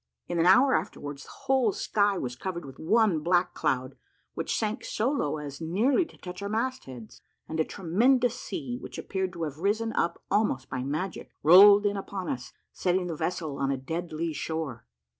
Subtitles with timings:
[0.27, 3.97] In an hour afterwards, the whole sky was covered with one black cloud,
[4.33, 8.79] which sank so low as nearly to touch our mast heads, and a tremendous sea,
[8.81, 13.15] which appeared to have risen up almost by magic, rolled in upon us, setting the
[13.15, 14.87] vessel on a dead lee shore.